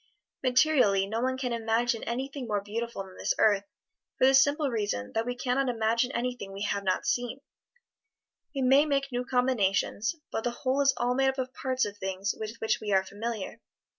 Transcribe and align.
Materially, 0.41 1.05
no 1.05 1.21
one 1.21 1.37
can 1.37 1.53
imagine 1.53 2.03
anything 2.05 2.47
more 2.47 2.59
beautiful 2.63 3.03
than 3.03 3.17
this 3.17 3.35
earth, 3.37 3.65
for 4.17 4.25
the 4.25 4.33
simple 4.33 4.71
reason 4.71 5.11
that 5.13 5.27
we 5.27 5.35
can 5.35 5.57
not 5.57 5.69
imagine 5.69 6.11
anything 6.13 6.51
we 6.51 6.63
have 6.63 6.83
not 6.83 7.05
seen; 7.05 7.39
we 8.55 8.63
may 8.63 8.83
make 8.83 9.11
new 9.11 9.23
combinations, 9.23 10.15
but 10.31 10.43
the 10.43 10.49
whole 10.49 10.81
is 10.81 10.95
all 10.97 11.13
made 11.13 11.29
up 11.29 11.37
of 11.37 11.53
parts 11.53 11.85
of 11.85 11.99
things 11.99 12.33
with 12.39 12.55
which 12.55 12.79
we 12.81 12.91
are 12.91 13.03
familiar. 13.05 13.61